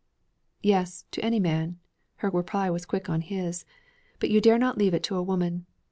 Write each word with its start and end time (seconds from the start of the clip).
'Yes, 0.63 1.05
to 1.11 1.23
any 1.23 1.39
man,' 1.39 1.77
her 2.15 2.31
reply 2.31 2.71
was 2.71 2.87
quick 2.87 3.07
on 3.07 3.21
his, 3.21 3.65
'but 4.19 4.31
you 4.31 4.41
dare 4.41 4.57
not 4.57 4.75
leave 4.75 4.95
it 4.95 5.03
to 5.03 5.15
a 5.15 5.21
woman. 5.21 5.67